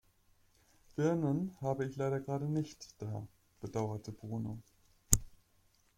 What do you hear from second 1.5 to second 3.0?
habe ich leider gerade nicht